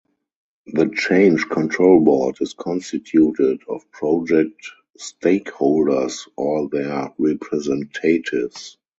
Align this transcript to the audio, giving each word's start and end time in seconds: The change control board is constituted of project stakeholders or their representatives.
The 0.65 0.89
change 0.95 1.47
control 1.47 2.03
board 2.03 2.37
is 2.41 2.55
constituted 2.55 3.61
of 3.69 3.91
project 3.91 4.59
stakeholders 4.97 6.27
or 6.35 6.69
their 6.69 7.13
representatives. 7.19 8.77